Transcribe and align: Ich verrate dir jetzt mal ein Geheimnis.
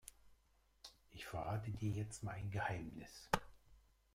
Ich 1.11 1.27
verrate 1.27 1.69
dir 1.69 1.91
jetzt 1.91 2.23
mal 2.23 2.31
ein 2.31 2.49
Geheimnis. 2.49 3.29